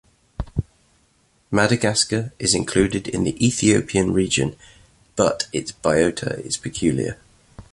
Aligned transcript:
Madagascar 1.51 2.33
is 2.39 2.55
included 2.55 3.07
in 3.07 3.23
the 3.23 3.37
Ethiopian 3.45 4.11
Region, 4.13 4.55
but 5.15 5.47
its 5.53 5.71
biota 5.73 6.39
is 6.43 6.57
peculiar. 6.57 7.19